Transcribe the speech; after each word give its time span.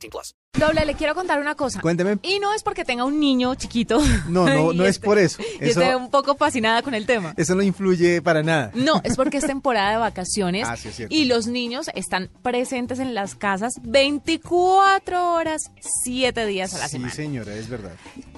18 0.00 0.10
plus. 0.10 0.34
Doble, 0.58 0.84
le 0.84 0.94
quiero 0.94 1.14
contar 1.14 1.38
una 1.40 1.54
cosa. 1.54 1.80
Cuénteme. 1.80 2.18
Y 2.24 2.40
no 2.40 2.52
es 2.52 2.64
porque 2.64 2.84
tenga 2.84 3.04
un 3.04 3.20
niño 3.20 3.54
chiquito. 3.54 4.00
No, 4.28 4.46
no, 4.46 4.72
no 4.72 4.84
es 4.84 4.96
esté- 4.96 5.04
por 5.04 5.18
eso. 5.18 5.40
Y 5.60 5.64
Eso- 5.68 5.80
esté 5.80 5.94
un 5.96 6.10
poco 6.10 6.34
fascinada 6.36 6.82
con 6.82 6.92
el 6.94 7.06
tema. 7.06 7.34
Eso 7.36 7.54
no 7.54 7.62
influye 7.62 8.20
para 8.20 8.42
nada. 8.42 8.72
No, 8.74 9.00
es 9.04 9.14
porque 9.16 9.36
es 9.38 9.46
temporada 9.46 9.92
de 9.92 9.96
vacaciones 9.98 10.66
Ah, 10.68 10.76
sí, 10.76 10.88
es 10.88 10.96
cierto. 10.96 11.14
y 11.14 11.26
los 11.26 11.46
niños 11.46 11.88
están 11.94 12.30
presentes 12.42 12.98
en 12.98 13.14
las 13.14 13.36
casas 13.36 13.74
24 13.82 15.34
horas, 15.34 15.70
7 16.02 16.44
días 16.46 16.74
a 16.74 16.78
la 16.78 16.86
Sí, 16.86 16.92
semana. 16.92 17.12
señora, 17.14 17.54
es 17.54 17.68
verdad. 17.68 17.92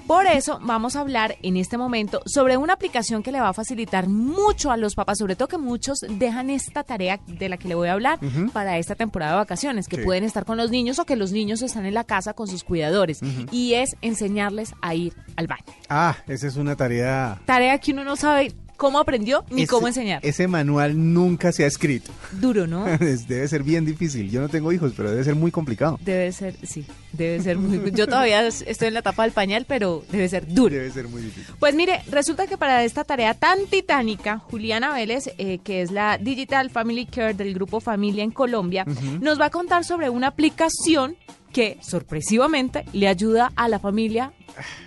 Por 0.05 0.27
eso 0.27 0.59
vamos 0.61 0.95
a 0.95 0.99
hablar 0.99 1.37
en 1.41 1.57
este 1.57 1.77
momento 1.77 2.21
sobre 2.25 2.57
una 2.57 2.73
aplicación 2.73 3.23
que 3.23 3.31
le 3.31 3.39
va 3.39 3.49
a 3.49 3.53
facilitar 3.53 4.07
mucho 4.07 4.69
a 4.71 4.77
los 4.77 4.93
papás, 4.95 5.17
sobre 5.17 5.35
todo 5.35 5.47
que 5.47 5.57
muchos 5.57 5.99
dejan 6.07 6.49
esta 6.51 6.83
tarea 6.83 7.19
de 7.25 7.49
la 7.49 7.57
que 7.57 7.67
le 7.69 7.75
voy 7.75 7.87
a 7.87 7.93
hablar 7.93 8.19
para 8.51 8.77
esta 8.77 8.95
temporada 8.95 9.31
de 9.31 9.37
vacaciones, 9.39 9.87
que 9.87 9.95
Sí. 9.97 10.03
pueden 10.03 10.23
estar 10.25 10.45
con 10.45 10.57
los 10.57 10.69
niños 10.71 10.99
o 10.99 11.05
que 11.05 11.15
los 11.15 11.31
niños 11.31 11.61
están 11.61 11.85
en 11.85 11.93
la 11.93 12.02
casa 12.03 12.33
con 12.33 12.47
sus 12.47 12.63
cuidadores, 12.63 13.19
y 13.51 13.73
es 13.73 13.95
enseñarles 14.01 14.73
a 14.81 14.95
ir 14.95 15.13
al 15.35 15.47
baño. 15.47 15.63
Ah, 15.89 16.15
esa 16.27 16.47
es 16.47 16.55
una 16.55 16.75
tarea. 16.75 17.41
Tarea 17.45 17.77
que 17.79 17.91
uno 17.91 18.03
no 18.03 18.15
sabe 18.15 18.53
cómo 18.77 18.99
aprendió 18.99 19.45
ni 19.49 19.63
Ese- 19.63 19.69
cómo 19.69 19.87
enseñar. 19.87 20.19
Ese 20.23 20.47
manual 20.47 21.13
nunca 21.13 21.51
se 21.51 21.63
ha 21.63 21.67
escrito. 21.67 22.11
Duro, 22.33 22.67
¿no? 22.67 22.85
Debe 22.97 23.47
ser 23.47 23.63
bien 23.63 23.85
difícil. 23.85 24.29
Yo 24.29 24.41
no 24.41 24.49
tengo 24.49 24.71
hijos, 24.71 24.93
pero 24.95 25.09
debe 25.11 25.23
ser 25.23 25.35
muy 25.35 25.51
complicado. 25.51 25.99
Debe 26.03 26.31
ser, 26.31 26.55
sí, 26.63 26.85
debe 27.13 27.41
ser 27.41 27.57
muy... 27.57 27.91
Yo 27.91 28.05
todavía 28.07 28.45
estoy 28.47 28.87
en 28.89 28.93
la 28.95 28.99
etapa 28.99 29.23
del 29.23 29.31
pañal, 29.31 29.65
pero 29.67 30.03
debe 30.11 30.27
ser 30.27 30.45
duro. 30.47 30.73
Debe 30.75 30.91
ser 30.91 31.07
muy 31.07 31.21
difícil. 31.21 31.53
Pues 31.59 31.73
mire, 31.75 32.01
resulta 32.11 32.45
que 32.47 32.57
para 32.57 32.83
esta 32.83 33.03
tarea 33.03 33.33
tan 33.33 33.65
titánica, 33.67 34.39
Juliana 34.39 34.93
Vélez, 34.93 35.29
eh, 35.37 35.59
que 35.63 35.81
es 35.81 35.91
la 35.91 36.17
Digital 36.17 36.69
Family 36.69 37.05
Care 37.05 37.33
del 37.33 37.53
grupo 37.53 37.79
Familia 37.79 38.23
en 38.23 38.31
Colombia, 38.31 38.85
nos 39.21 39.39
va 39.39 39.45
a 39.45 39.49
contar 39.49 39.83
sobre 39.85 40.09
una 40.09 40.27
aplicación 40.27 41.15
que 41.51 41.77
sorpresivamente 41.81 42.83
le 42.93 43.07
ayuda 43.07 43.51
a 43.55 43.67
la 43.67 43.77
familia 43.77 44.33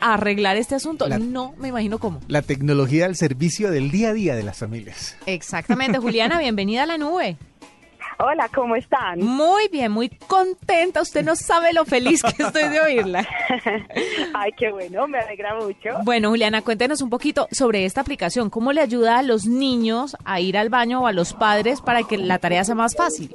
a 0.00 0.14
arreglar 0.14 0.56
este 0.56 0.74
asunto. 0.74 1.06
La- 1.08 1.18
No 1.18 1.54
me 1.58 1.68
imagino 1.68 1.98
cómo. 1.98 2.20
La 2.28 2.42
tecnología 2.42 3.06
al 3.06 3.14
servicio 3.16 3.70
del 3.70 3.90
día 3.90 4.08
a 4.08 4.12
día 4.12 4.34
de 4.34 4.42
las 4.42 4.58
familias. 4.58 5.16
Exactamente, 5.26 5.98
Juliana, 5.98 6.38
bienvenida 6.40 6.82
a 6.82 6.86
la 6.86 6.98
nube. 6.98 7.36
Hola, 8.18 8.48
¿cómo 8.54 8.76
están? 8.76 9.18
Muy 9.20 9.68
bien, 9.68 9.92
muy 9.92 10.08
contenta. 10.08 11.02
Usted 11.02 11.22
no 11.22 11.36
sabe 11.36 11.74
lo 11.74 11.84
feliz 11.84 12.22
que 12.22 12.44
estoy 12.44 12.68
de 12.70 12.80
oírla. 12.80 13.28
Ay, 14.34 14.52
qué 14.56 14.72
bueno, 14.72 15.06
me 15.06 15.18
alegra 15.18 15.54
mucho. 15.54 15.90
Bueno, 16.02 16.30
Juliana, 16.30 16.62
cuéntenos 16.62 17.02
un 17.02 17.10
poquito 17.10 17.46
sobre 17.50 17.84
esta 17.84 18.00
aplicación. 18.00 18.48
¿Cómo 18.48 18.72
le 18.72 18.80
ayuda 18.80 19.18
a 19.18 19.22
los 19.22 19.44
niños 19.44 20.16
a 20.24 20.40
ir 20.40 20.56
al 20.56 20.70
baño 20.70 21.02
o 21.02 21.06
a 21.06 21.12
los 21.12 21.34
padres 21.34 21.82
para 21.82 22.04
que 22.04 22.16
la 22.16 22.38
tarea 22.38 22.64
sea 22.64 22.74
más 22.74 22.96
fácil? 22.96 23.34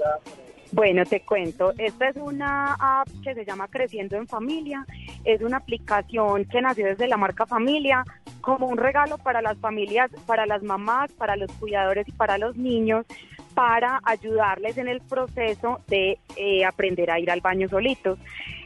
Bueno, 0.71 1.03
te 1.05 1.19
cuento, 1.21 1.73
esta 1.77 2.07
es 2.07 2.15
una 2.15 2.75
app 2.79 3.07
que 3.23 3.35
se 3.35 3.43
llama 3.43 3.67
Creciendo 3.67 4.15
en 4.15 4.25
Familia. 4.25 4.85
Es 5.25 5.41
una 5.41 5.57
aplicación 5.57 6.45
que 6.45 6.61
nació 6.61 6.85
desde 6.85 7.07
la 7.07 7.17
marca 7.17 7.45
Familia 7.45 8.05
como 8.39 8.67
un 8.67 8.77
regalo 8.77 9.17
para 9.17 9.41
las 9.41 9.57
familias, 9.57 10.09
para 10.25 10.45
las 10.45 10.63
mamás, 10.63 11.11
para 11.13 11.35
los 11.35 11.51
cuidadores 11.53 12.07
y 12.07 12.11
para 12.11 12.37
los 12.37 12.55
niños, 12.57 13.05
para 13.53 13.99
ayudarles 14.03 14.77
en 14.77 14.87
el 14.87 15.01
proceso 15.01 15.81
de 15.87 16.19
eh, 16.35 16.65
aprender 16.65 17.11
a 17.11 17.19
ir 17.19 17.29
al 17.31 17.41
baño 17.41 17.67
solitos. 17.67 18.19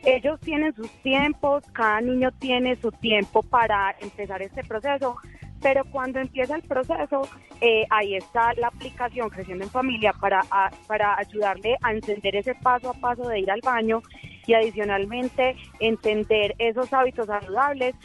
Ellos 0.03 0.39
tienen 0.39 0.73
sus 0.75 0.89
tiempos, 1.01 1.63
cada 1.73 2.01
niño 2.01 2.31
tiene 2.31 2.75
su 2.75 2.91
tiempo 2.91 3.41
para 3.41 3.95
empezar 3.99 4.41
este 4.41 4.63
proceso, 4.63 5.17
pero 5.61 5.83
cuando 5.85 6.19
empieza 6.19 6.55
el 6.55 6.61
proceso, 6.61 7.27
eh, 7.61 7.85
ahí 7.89 8.15
está 8.15 8.53
la 8.53 8.67
aplicación 8.67 9.29
Creciendo 9.29 9.63
en 9.63 9.71
Familia 9.71 10.13
para, 10.13 10.41
para 10.87 11.17
ayudarle 11.17 11.77
a 11.81 11.91
encender 11.91 12.35
ese 12.35 12.53
paso 12.55 12.91
a 12.91 12.93
paso 12.93 13.27
de 13.27 13.39
ir 13.39 13.49
al 13.49 13.61
baño 13.61 14.03
y 14.45 14.53
adicionalmente 14.53 15.55
entender 15.79 16.53
esos 16.59 16.93
hábitos 16.93 17.27
saludables 17.27 17.95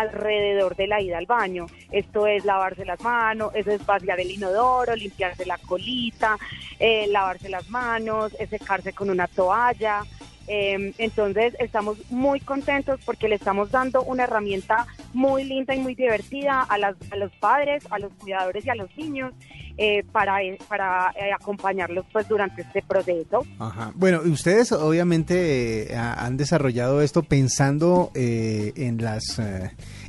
alrededor 0.00 0.76
de 0.76 0.86
la 0.86 1.00
ida 1.00 1.18
al 1.18 1.26
baño. 1.26 1.66
Esto 1.90 2.26
es 2.26 2.44
lavarse 2.44 2.84
las 2.84 3.00
manos, 3.02 3.52
eso 3.54 3.70
es 3.70 3.84
vaciar 3.86 4.18
el 4.20 4.30
inodoro, 4.30 4.94
limpiarse 4.96 5.46
la 5.46 5.58
colita, 5.58 6.36
eh, 6.78 7.06
lavarse 7.08 7.48
las 7.48 7.68
manos, 7.70 8.34
eh, 8.38 8.46
secarse 8.46 8.92
con 8.92 9.10
una 9.10 9.26
toalla. 9.28 10.02
Eh, 10.48 10.92
entonces 10.98 11.54
estamos 11.60 11.98
muy 12.10 12.40
contentos 12.40 12.98
porque 13.06 13.28
le 13.28 13.36
estamos 13.36 13.70
dando 13.70 14.02
una 14.02 14.24
herramienta 14.24 14.86
muy 15.14 15.44
linda 15.44 15.72
y 15.74 15.78
muy 15.78 15.94
divertida 15.94 16.62
a, 16.62 16.78
las- 16.78 16.96
a 17.12 17.16
los 17.16 17.30
padres, 17.32 17.84
a 17.90 17.98
los 18.00 18.12
cuidadores 18.14 18.66
y 18.66 18.70
a 18.70 18.74
los 18.74 18.94
niños 18.96 19.32
eh, 19.78 20.04
para, 20.12 20.42
eh, 20.42 20.58
para 20.68 21.12
eh, 21.16 21.32
acompañarlos 21.32 22.04
pues 22.12 22.28
durante 22.28 22.62
este 22.62 22.82
proceso. 22.82 23.44
Ajá. 23.58 23.92
Bueno, 23.94 24.20
ustedes 24.24 24.72
obviamente 24.72 25.92
eh, 25.92 25.96
ha- 25.96 26.24
han 26.24 26.36
desarrollado 26.36 27.02
esto 27.02 27.22
pensando 27.22 28.10
en 28.14 29.02
las 29.02 29.38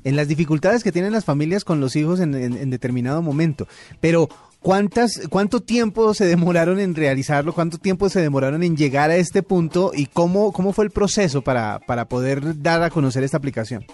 en 0.04 0.16
las 0.16 0.28
dificultades 0.28 0.84
que 0.84 0.92
tienen 0.92 1.12
las 1.14 1.26
familias 1.26 1.64
con 1.64 1.80
los 1.80 1.96
hijos 1.96 2.20
en, 2.20 2.34
en- 2.36 2.58
en 2.58 2.70
determinado 2.70 3.22
momento. 3.22 3.68
Pero 4.02 4.28
¿cuántas 4.60 5.22
cuánto 5.30 5.62
tiempo 5.62 6.14
se 6.14 6.26
demoraron 6.26 6.80
en 6.80 6.94
realizarlo? 6.96 7.54
¿Cuánto 7.54 7.78
tiempo 7.78 8.10
se 8.10 8.22
demoraron 8.22 8.64
en 8.64 8.76
llegar 8.76 9.10
a 9.12 9.16
este 9.16 9.44
punto? 9.44 9.92
¿Y 9.96 10.08
cómo 10.08 10.52
cómo 10.52 10.74
fue 10.74 10.86
el 10.86 10.92
proceso 10.92 11.42
para 11.42 11.80
para 11.80 12.06
poder 12.10 12.62
dar 12.62 12.84
a 12.84 12.90
conocer 12.90 13.24
esta 13.24 13.38
aplicación? 13.38 13.86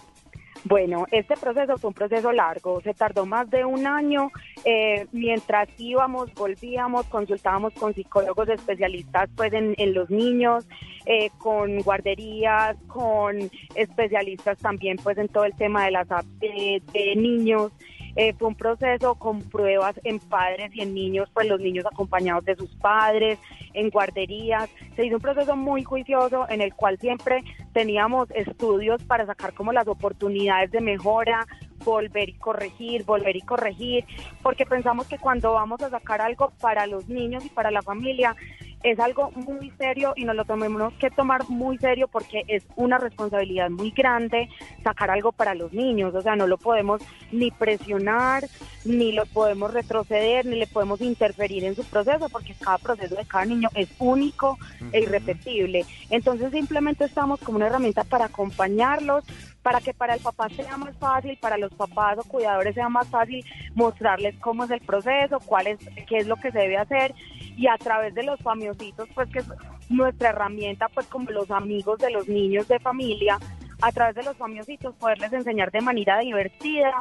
Bueno, 0.66 1.06
este 1.12 1.38
proceso 1.38 1.78
fue 1.78 1.88
un 1.90 1.94
proceso 1.94 2.32
largo, 2.34 2.82
se 2.82 2.94
tardó 2.94 3.26
más 3.26 3.50
de 3.50 3.64
un 3.64 3.88
año. 3.88 4.30
eh, 4.66 5.08
mientras 5.12 5.70
íbamos, 5.78 6.34
volvíamos, 6.34 7.06
consultábamos 7.06 7.74
con 7.74 7.94
psicólogos 7.94 8.50
especialistas 8.50 9.30
pues 9.36 9.54
en, 9.54 9.74
en 9.78 9.94
los 9.94 10.10
niños, 10.10 10.68
eh, 11.06 11.30
con 11.38 11.80
guarderías, 11.80 12.76
con 12.88 13.50
especialistas 13.74 14.58
también 14.58 14.98
pues 14.98 15.18
en 15.18 15.30
todo 15.30 15.46
el 15.46 15.56
tema 15.56 15.86
de 15.86 15.92
las 15.92 16.08
de, 16.40 16.82
de 16.92 17.16
niños. 17.16 17.72
Eh, 18.16 18.34
fue 18.34 18.48
un 18.48 18.56
proceso 18.56 19.16
con 19.16 19.42
pruebas 19.42 20.00
en 20.04 20.20
padres 20.20 20.72
y 20.74 20.82
en 20.82 20.94
niños, 20.94 21.30
pues 21.34 21.48
los 21.48 21.60
niños 21.60 21.86
acompañados 21.86 22.46
de 22.46 22.56
sus 22.56 22.70
padres, 22.76 23.40
en 23.74 23.90
guarderías. 23.90 24.70
Se 24.96 25.06
hizo 25.06 25.16
un 25.16 25.22
proceso 25.22 25.56
muy 25.56 25.84
juicioso 25.84 26.46
en 26.50 26.62
el 26.62 26.74
cual 26.74 26.98
siempre 27.00 27.44
teníamos 27.74 28.30
estudios 28.32 29.04
para 29.04 29.26
sacar 29.26 29.54
como 29.54 29.72
las 29.72 29.88
oportunidades 29.88 30.72
de 30.72 30.82
mejora, 30.82 31.46
volver 31.84 32.30
y 32.30 32.34
corregir, 32.34 33.04
volver 33.06 33.36
y 33.36 33.42
corregir, 33.42 34.06
porque 34.42 34.66
pensamos 34.66 35.08
que 35.08 35.18
cuando 35.18 35.54
vamos 35.54 35.82
a 35.82 35.90
sacar 35.90 36.22
algo 36.22 36.52
para 36.60 36.88
los 36.88 37.08
niños 37.08 37.46
y 37.46 37.50
para 37.50 37.72
la 37.72 37.82
familia, 37.82 38.36
es 38.84 39.00
algo 39.00 39.32
muy 39.32 39.72
serio 39.78 40.14
y 40.16 40.26
nos 40.26 40.36
lo 40.36 40.46
tenemos 40.46 40.94
que 40.94 41.10
tomar 41.10 41.50
muy 41.50 41.78
serio 41.78 42.08
porque 42.08 42.44
es 42.48 42.64
una 42.76 42.98
responsabilidad 42.98 43.70
muy 43.70 43.92
grande 43.92 44.50
sacar 44.84 45.12
algo 45.12 45.32
para 45.32 45.56
los 45.56 45.74
niños, 45.74 46.16
o 46.16 46.22
sea, 46.22 46.36
no 46.36 46.48
lo 46.48 46.58
podemos 46.58 47.02
ni 47.32 47.52
presionar, 47.52 48.48
ni 48.86 49.12
lo 49.12 49.26
podemos 49.26 49.74
retroceder, 49.74 50.46
ni 50.46 50.56
le 50.56 50.68
podemos 50.68 51.02
interferir 51.02 51.64
en 51.66 51.76
su 51.76 51.84
proceso 51.84 52.30
porque 52.30 52.56
cada 52.60 52.78
proceso 52.78 53.16
de 53.16 53.26
cada 53.26 53.46
niño 53.46 53.70
es 53.76 53.90
único 54.00 54.58
e 54.92 55.02
irrepetible. 55.02 55.86
Entonces 56.10 56.52
simplemente 56.52 57.06
estamos 57.06 57.40
como 57.42 57.58
una 57.58 57.68
herramienta 57.68 58.04
para 58.04 58.26
acompañarlos, 58.26 59.24
para 59.62 59.82
que 59.82 59.94
para 59.94 60.16
el 60.16 60.22
papá 60.22 60.50
sea 60.50 60.78
más 60.78 60.96
fácil, 60.98 61.38
para 61.42 61.58
los 61.58 61.74
papás 61.74 62.18
o 62.18 62.24
cuidadores 62.24 62.76
sea 62.76 62.90
más 62.90 63.08
fácil 63.08 63.44
mostrarles 63.76 64.36
cómo 64.40 64.64
es 64.64 64.72
el 64.72 64.82
proceso, 64.82 65.40
cuál 65.46 65.68
es, 65.68 65.80
qué 66.08 66.18
es 66.18 66.28
lo 66.28 66.38
que 66.38 66.52
se 66.52 66.60
debe 66.60 66.78
hacer 66.78 67.14
y 67.58 67.68
a 67.68 67.78
través 67.78 68.16
de 68.16 68.24
los 68.24 68.40
famiositos, 68.40 69.08
pues 69.14 69.30
que 69.30 69.40
es 69.40 69.46
nuestra 69.90 70.30
herramienta, 70.30 70.88
pues 70.90 71.08
como 71.08 71.30
los 71.32 71.52
amigos 71.52 72.00
de 72.00 72.12
los 72.12 72.28
niños 72.28 72.68
de 72.68 72.80
familia, 72.80 73.38
a 73.82 73.92
través 73.92 74.16
de 74.16 74.24
los 74.24 74.38
famiositos 74.38 74.96
poderles 74.96 75.34
enseñar 75.34 75.72
de 75.72 75.82
manera 75.82 76.20
divertida 76.20 76.94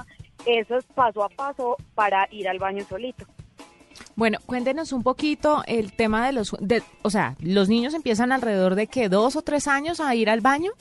esos 0.46 0.84
paso 0.86 1.24
a 1.24 1.28
paso 1.28 1.76
para 1.94 2.28
ir 2.30 2.48
al 2.48 2.58
baño 2.58 2.84
solito. 2.88 3.26
Bueno, 4.14 4.38
cuéntenos 4.46 4.92
un 4.92 5.02
poquito 5.02 5.62
el 5.66 5.92
tema 5.92 6.26
de 6.26 6.32
los, 6.32 6.56
de, 6.60 6.82
o 7.02 7.10
sea, 7.10 7.36
los 7.40 7.68
niños 7.68 7.94
empiezan 7.94 8.32
alrededor 8.32 8.74
de 8.74 8.86
que 8.86 9.08
dos 9.08 9.36
o 9.36 9.42
tres 9.42 9.68
años 9.68 10.00
a 10.00 10.14
ir 10.14 10.28
al 10.28 10.40
baño. 10.40 10.72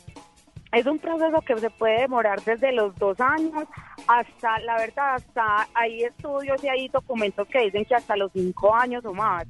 Es 0.71 0.85
un 0.85 0.99
proceso 0.99 1.41
que 1.41 1.57
se 1.57 1.69
puede 1.69 2.01
demorar 2.01 2.41
desde 2.43 2.71
los 2.71 2.93
dos 2.95 3.19
años 3.19 3.65
hasta, 4.07 4.59
la 4.59 4.77
verdad, 4.77 5.15
hasta 5.15 5.67
hay 5.73 6.03
estudios 6.03 6.61
y 6.63 6.67
hay 6.67 6.87
documentos 6.89 7.47
que 7.47 7.65
dicen 7.65 7.85
que 7.85 7.95
hasta 7.95 8.15
los 8.17 8.31
cinco 8.33 8.75
años 8.75 9.03
o 9.05 9.13
más, 9.13 9.45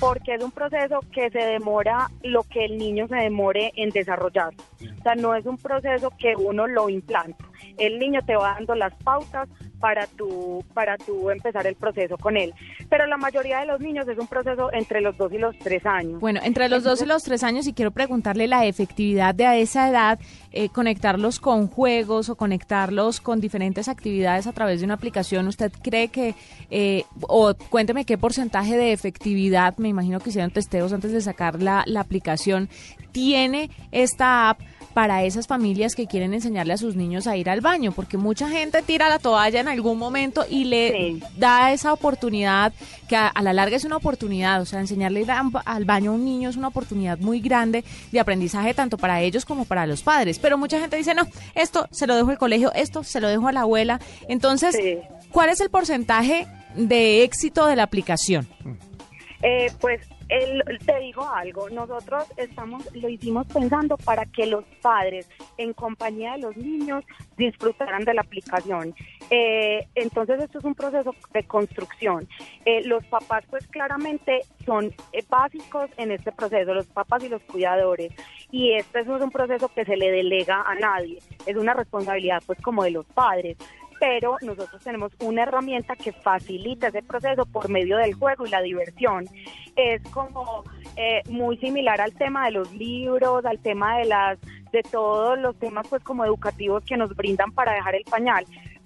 porque 0.00 0.34
es 0.34 0.42
un 0.42 0.50
proceso 0.50 1.00
que 1.12 1.30
se 1.30 1.38
demora 1.38 2.08
lo 2.22 2.42
que 2.44 2.64
el 2.64 2.78
niño 2.78 3.06
se 3.08 3.16
demore 3.16 3.72
en 3.76 3.90
desarrollar. 3.90 4.54
O 4.98 5.02
sea, 5.02 5.14
no 5.14 5.34
es 5.34 5.46
un 5.46 5.58
proceso 5.58 6.10
que 6.18 6.34
uno 6.36 6.66
lo 6.66 6.88
implanta. 6.88 7.44
El 7.78 7.98
niño 7.98 8.20
te 8.26 8.36
va 8.36 8.54
dando 8.54 8.74
las 8.74 8.94
pautas 9.02 9.48
para 9.84 10.06
tu, 10.06 10.64
para 10.72 10.96
tu 10.96 11.28
empezar 11.28 11.66
el 11.66 11.74
proceso 11.74 12.16
con 12.16 12.38
él. 12.38 12.54
Pero 12.88 13.06
la 13.06 13.18
mayoría 13.18 13.60
de 13.60 13.66
los 13.66 13.80
niños 13.80 14.08
es 14.08 14.18
un 14.18 14.26
proceso 14.26 14.72
entre 14.72 15.02
los 15.02 15.14
dos 15.18 15.30
y 15.32 15.36
los 15.36 15.54
tres 15.58 15.84
años. 15.84 16.20
Bueno, 16.20 16.40
entre 16.42 16.70
los 16.70 16.84
dos 16.84 17.02
y 17.02 17.06
los 17.06 17.22
tres 17.22 17.42
años, 17.44 17.66
y 17.66 17.74
quiero 17.74 17.90
preguntarle 17.90 18.46
la 18.46 18.64
efectividad 18.64 19.34
de 19.34 19.44
a 19.44 19.56
esa 19.56 19.90
edad, 19.90 20.18
eh, 20.52 20.70
conectarlos 20.70 21.38
con 21.38 21.68
juegos 21.68 22.30
o 22.30 22.36
conectarlos 22.36 23.20
con 23.20 23.40
diferentes 23.40 23.88
actividades 23.88 24.46
a 24.46 24.52
través 24.52 24.80
de 24.80 24.86
una 24.86 24.94
aplicación. 24.94 25.48
¿Usted 25.48 25.70
cree 25.82 26.08
que, 26.08 26.34
eh, 26.70 27.04
o 27.20 27.54
cuénteme 27.68 28.06
qué 28.06 28.16
porcentaje 28.16 28.78
de 28.78 28.92
efectividad, 28.92 29.76
me 29.76 29.88
imagino 29.88 30.18
que 30.18 30.30
hicieron 30.30 30.50
testeos 30.50 30.94
antes 30.94 31.12
de 31.12 31.20
sacar 31.20 31.60
la, 31.60 31.84
la 31.86 32.00
aplicación, 32.00 32.70
tiene 33.12 33.70
esta 33.92 34.48
app 34.48 34.60
para 34.94 35.24
esas 35.24 35.46
familias 35.48 35.94
que 35.96 36.06
quieren 36.06 36.32
enseñarle 36.34 36.72
a 36.72 36.76
sus 36.76 36.94
niños 36.94 37.26
a 37.26 37.36
ir 37.36 37.50
al 37.50 37.60
baño, 37.60 37.90
porque 37.92 38.16
mucha 38.16 38.48
gente 38.48 38.80
tira 38.82 39.08
la 39.08 39.18
toalla 39.18 39.60
en 39.60 39.68
algún 39.68 39.98
momento 39.98 40.44
y 40.48 40.64
le 40.64 40.92
Sí. 40.92 41.22
da 41.36 41.72
esa 41.72 41.92
oportunidad, 41.92 42.72
que 43.08 43.16
a, 43.16 43.26
a 43.26 43.42
la 43.42 43.52
larga 43.52 43.76
es 43.76 43.84
una 43.84 43.96
oportunidad, 43.96 44.62
o 44.62 44.64
sea, 44.64 44.78
enseñarle 44.80 45.24
a 45.28 45.42
al 45.66 45.84
baño 45.84 46.12
a 46.12 46.14
un 46.14 46.24
niño 46.24 46.48
es 46.48 46.56
una 46.56 46.68
oportunidad 46.68 47.18
muy 47.18 47.40
grande 47.40 47.84
de 48.12 48.20
aprendizaje 48.20 48.72
tanto 48.72 48.96
para 48.96 49.20
ellos 49.20 49.44
como 49.44 49.64
para 49.64 49.84
los 49.86 50.02
padres, 50.02 50.38
pero 50.38 50.56
mucha 50.56 50.78
gente 50.78 50.96
dice, 50.96 51.12
no, 51.14 51.26
esto 51.56 51.88
se 51.90 52.06
lo 52.06 52.14
dejo 52.14 52.30
al 52.30 52.38
colegio, 52.38 52.72
esto 52.72 53.02
se 53.02 53.20
lo 53.20 53.28
dejo 53.28 53.48
a 53.48 53.52
la 53.52 53.62
abuela, 53.62 54.00
entonces, 54.28 54.76
Sí. 54.76 54.98
¿cuál 55.30 55.48
es 55.50 55.60
el 55.60 55.70
porcentaje 55.70 56.46
de 56.76 57.24
éxito 57.24 57.66
de 57.66 57.76
la 57.76 57.82
aplicación? 57.82 58.46
Eh, 59.42 59.70
pues 59.80 60.00
el- 60.28 60.62
te 60.84 60.98
digo 61.00 61.26
algo, 61.28 61.68
nosotros 61.70 62.24
estamos, 62.36 62.92
lo 62.94 63.08
hicimos 63.08 63.46
pensando 63.46 63.96
para 63.96 64.24
que 64.26 64.46
los 64.46 64.64
padres 64.82 65.28
en 65.58 65.72
compañía 65.72 66.32
de 66.32 66.38
los 66.38 66.56
niños 66.56 67.04
disfrutaran 67.36 68.04
de 68.04 68.14
la 68.14 68.22
aplicación. 68.22 68.94
Eh, 69.30 69.86
entonces 69.94 70.42
esto 70.42 70.58
es 70.58 70.64
un 70.64 70.74
proceso 70.74 71.14
de 71.32 71.44
construcción. 71.44 72.28
Eh, 72.64 72.82
los 72.84 73.04
papás 73.06 73.44
pues 73.50 73.66
claramente 73.68 74.40
son 74.64 74.92
eh, 75.12 75.22
básicos 75.28 75.90
en 75.96 76.10
este 76.12 76.32
proceso, 76.32 76.74
los 76.74 76.86
papás 76.86 77.24
y 77.24 77.28
los 77.28 77.42
cuidadores. 77.42 78.12
Y 78.50 78.72
este 78.72 79.04
no 79.04 79.16
es 79.16 79.22
un 79.22 79.30
proceso 79.30 79.68
que 79.68 79.84
se 79.84 79.96
le 79.96 80.10
delega 80.10 80.62
a 80.62 80.74
nadie, 80.76 81.18
es 81.46 81.56
una 81.56 81.74
responsabilidad 81.74 82.42
pues 82.46 82.60
como 82.60 82.84
de 82.84 82.90
los 82.92 83.06
padres 83.06 83.56
pero 83.98 84.36
nosotros 84.42 84.82
tenemos 84.82 85.12
una 85.20 85.42
herramienta 85.42 85.96
que 85.96 86.12
facilita 86.12 86.88
ese 86.88 87.02
proceso 87.02 87.46
por 87.46 87.68
medio 87.68 87.96
del 87.96 88.14
juego 88.14 88.46
y 88.46 88.50
la 88.50 88.62
diversión. 88.62 89.26
Es 89.76 90.02
como 90.10 90.64
eh, 90.96 91.22
muy 91.28 91.56
similar 91.58 92.00
al 92.00 92.14
tema 92.14 92.46
de 92.46 92.52
los 92.52 92.72
libros, 92.72 93.44
al 93.44 93.58
tema 93.58 93.98
de 93.98 94.06
las 94.06 94.38
de 94.72 94.82
todos 94.82 95.38
los 95.38 95.56
temas 95.58 95.86
pues 95.88 96.02
como 96.02 96.24
educativos 96.24 96.84
que 96.84 96.96
nos 96.96 97.14
brindan 97.14 97.52
para 97.52 97.74
dejar 97.74 97.94
el 97.94 98.04
pañal 98.04 98.44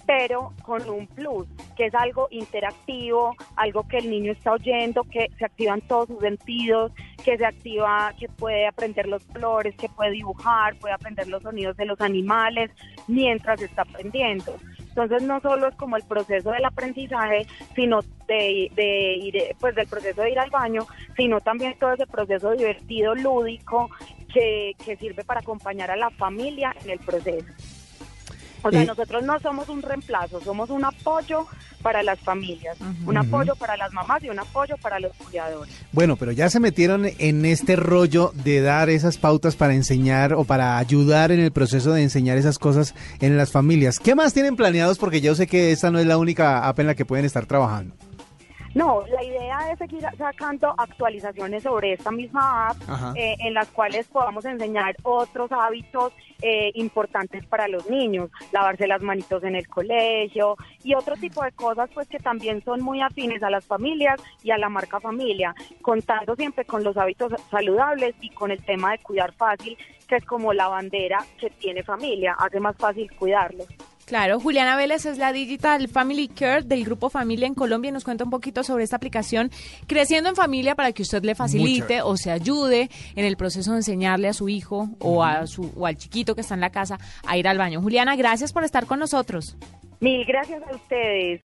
pero 0.09 0.55
con 0.63 0.89
un 0.89 1.07
plus, 1.07 1.47
que 1.77 1.85
es 1.85 1.95
algo 1.95 2.29
interactivo, 2.31 3.37
algo 3.57 3.87
que 3.87 3.99
el 3.99 4.09
niño 4.09 4.33
está 4.33 4.53
oyendo, 4.53 5.05
que 5.05 5.31
se 5.39 5.45
activan 5.45 5.83
todos 5.83 6.09
sus 6.09 6.21
sentidos, 6.21 6.93
que 7.23 7.37
se 7.37 7.45
activa, 7.45 8.15
que 8.19 8.27
puede 8.27 8.67
aprender 8.67 9.07
los 9.07 9.23
colores, 9.27 9.77
que 9.77 9.91
puede 9.91 10.13
dibujar, 10.13 10.79
puede 10.79 10.95
aprender 10.95 11.29
los 11.29 11.43
sonidos 11.43 11.77
de 11.77 11.85
los 11.85 12.01
animales 12.01 12.71
mientras 13.07 13.61
está 13.61 13.83
aprendiendo. 13.83 14.57
Entonces 14.99 15.29
no 15.29 15.41
solo 15.41 15.69
es 15.69 15.77
como 15.77 15.97
el 15.97 16.03
proceso 16.03 16.51
del 16.51 16.65
aprendizaje, 16.65 17.47
sino 17.77 18.01
de, 18.27 18.69
de 18.75 19.15
ir, 19.23 19.57
pues 19.61 19.73
del 19.77 19.87
proceso 19.87 20.23
de 20.23 20.33
ir 20.33 20.39
al 20.41 20.51
baño, 20.51 20.89
sino 21.17 21.41
también 21.41 21.77
todo 21.79 21.93
ese 21.93 22.07
proceso 22.07 22.51
divertido, 22.51 23.15
lúdico, 23.15 23.89
que, 24.35 24.75
que 24.85 24.97
sirve 24.97 25.23
para 25.23 25.39
acompañar 25.39 25.93
a 25.93 25.97
la 25.97 26.11
familia 26.11 26.75
en 26.83 26.91
el 26.91 26.99
proceso. 26.99 27.47
O 28.63 28.71
sea, 28.71 28.83
Eh, 28.83 28.87
nosotros 28.87 29.23
no 29.23 29.39
somos 29.41 29.69
un 29.69 29.83
reemplazo, 29.83 30.41
somos 30.41 30.71
un 30.71 30.85
apoyo 30.85 31.47
para 31.83 32.03
las 32.03 32.19
familias, 32.19 32.77
un 33.07 33.17
apoyo 33.17 33.55
para 33.55 33.77
las 33.77 33.93
mamás 33.93 34.23
y 34.25 34.31
un 34.31 34.39
apoyo 34.39 34.77
para 34.83 34.99
los 34.99 35.13
cuidadores. 35.17 35.73
Bueno, 35.93 36.17
pero 36.17 36.33
ya 36.33 36.51
se 36.51 36.59
metieron 36.59 37.07
en 37.19 37.45
este 37.45 37.77
rollo 37.77 38.33
de 38.35 38.61
dar 38.61 38.91
esas 38.91 39.17
pautas 39.17 39.55
para 39.55 39.75
enseñar 39.75 40.35
o 40.35 40.45
para 40.45 40.79
ayudar 40.79 41.31
en 41.31 41.41
el 41.41 41.53
proceso 41.53 41.93
de 41.93 42.03
enseñar 42.03 42.37
esas 42.37 42.59
cosas 42.59 42.95
en 43.21 43.37
las 43.37 43.53
familias. 43.53 44.01
¿Qué 44.01 44.15
más 44.15 44.35
tienen 44.35 44.57
planeados? 44.57 44.99
Porque 44.99 45.21
yo 45.21 45.35
sé 45.35 45.47
que 45.47 45.71
esta 45.71 45.91
no 45.91 45.99
es 46.01 46.07
la 46.07 46.19
única 46.19 46.67
app 46.69 46.81
en 46.81 46.89
la 46.89 46.95
que 46.95 47.05
pueden 47.05 47.25
estar 47.25 47.47
trabajando. 47.47 47.95
No, 48.79 49.05
la 49.09 49.25
idea 49.25 49.73
es 49.73 49.79
seguir 49.81 50.07
sacando 50.17 50.73
actualizaciones 50.79 51.65
sobre 51.65 51.95
esta 51.95 52.13
misma 52.13 52.69
app 52.69 52.77
eh, 53.17 53.35
en 53.41 53.53
las 53.53 53.67
cuales 53.73 54.07
podamos 54.07 54.45
enseñar 54.45 54.95
otros 55.03 55.51
hábitos 55.51 56.13
eh, 56.41 56.71
importantes 56.75 57.45
para 57.47 57.67
los 57.67 57.91
niños, 57.91 58.31
lavarse 58.53 58.87
las 58.87 59.03
manitos 59.03 59.43
en 59.43 59.57
el 59.57 59.67
colegio 59.67 60.55
y 60.85 60.95
otro 60.95 61.17
tipo 61.17 61.43
de 61.43 61.51
cosas 61.51 61.91
pues 61.93 62.07
que 62.07 62.21
también 62.21 62.63
son 62.63 62.81
muy 62.81 63.03
afines 63.03 63.43
a 63.43 63.51
las 63.51 63.67
familias 63.67 64.23
y 64.45 64.53
a 64.53 64.59
la 64.59 64.69
marca 64.69 65.01
familia, 65.01 65.57
contando 65.83 66.37
siempre 66.37 66.65
con 66.65 66.85
los 66.85 66.97
hábitos 66.97 67.33
saludables 67.51 68.15
y 68.21 68.31
con 68.31 68.53
el 68.53 68.65
tema 68.65 68.93
de 68.93 68.99
cuidar 68.99 69.33
fácil, 69.33 69.77
que 70.07 70.15
es 70.15 70.25
como 70.25 70.53
la 70.53 70.69
bandera 70.69 71.19
que 71.37 71.51
tiene 71.51 71.83
familia, 71.83 72.37
hace 72.39 72.61
más 72.61 72.77
fácil 72.77 73.11
cuidarlos. 73.17 73.67
Claro, 74.09 74.41
Juliana 74.41 74.75
Vélez 74.75 75.05
es 75.05 75.19
la 75.19 75.35
Digital 75.35 75.87
Family 75.87 76.29
Care 76.29 76.63
del 76.63 76.83
Grupo 76.83 77.11
Familia 77.11 77.47
en 77.47 77.53
Colombia 77.53 77.91
y 77.91 77.93
nos 77.93 78.05
cuenta 78.05 78.25
un 78.25 78.31
poquito 78.31 78.65
sobre 78.65 78.83
esta 78.83 78.97
aplicación 78.97 79.51
Creciendo 79.87 80.31
en 80.31 80.35
Familia 80.35 80.75
para 80.75 80.93
que 80.93 81.03
usted 81.03 81.23
le 81.25 81.35
facilite 81.35 82.01
o 82.01 82.17
se 82.17 82.31
ayude 82.31 82.89
en 83.17 83.27
el 83.27 83.37
proceso 83.37 83.73
de 83.73 83.77
enseñarle 83.77 84.29
a 84.29 84.33
su 84.33 84.49
hijo 84.49 84.89
o, 84.99 85.23
a 85.23 85.47
su, 85.47 85.71
o 85.77 85.85
al 85.85 85.99
chiquito 85.99 86.35
que 86.35 86.41
está 86.41 86.55
en 86.55 86.63
la 86.63 86.71
casa 86.71 86.99
a 87.27 87.37
ir 87.37 87.47
al 87.47 87.59
baño. 87.59 87.83
Juliana, 87.83 88.17
gracias 88.17 88.51
por 88.55 88.65
estar 88.65 88.87
con 88.87 88.99
nosotros. 88.99 89.59
Mil 90.01 90.25
gracias 90.25 90.63
a 90.63 90.75
ustedes. 90.75 91.37